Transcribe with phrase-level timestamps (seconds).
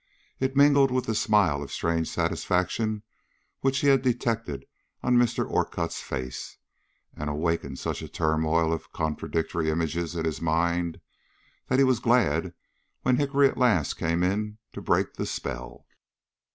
[0.39, 3.03] It mingled with the smile of strange satisfaction
[3.59, 4.65] which he had detected
[5.03, 5.47] on Mr.
[5.47, 6.57] Orcutt's face,
[7.13, 10.99] and awakened such a turmoil of contradictory images in his mind
[11.67, 12.55] that he was glad
[13.03, 15.85] when Hickory at last came in to break the spell.